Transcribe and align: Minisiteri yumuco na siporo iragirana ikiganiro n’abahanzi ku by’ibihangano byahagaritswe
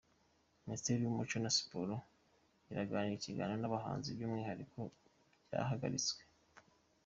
Minisiteri 0.65 0.99
yumuco 1.03 1.35
na 1.39 1.51
siporo 1.57 1.95
iragirana 2.71 3.11
ikiganiro 3.17 3.59
n’abahanzi 3.59 4.07
ku 4.09 4.13
by’ibihangano 4.15 4.83
byahagaritswe 5.47 6.21